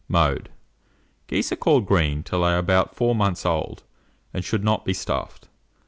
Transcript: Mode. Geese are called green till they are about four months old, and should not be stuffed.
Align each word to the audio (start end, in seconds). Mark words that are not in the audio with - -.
Mode. 0.07 0.49
Geese 1.27 1.51
are 1.51 1.55
called 1.55 1.85
green 1.85 2.23
till 2.23 2.41
they 2.41 2.47
are 2.49 2.57
about 2.57 2.95
four 2.95 3.13
months 3.13 3.45
old, 3.45 3.83
and 4.33 4.43
should 4.43 4.63
not 4.63 4.83
be 4.83 4.95
stuffed. 4.95 5.47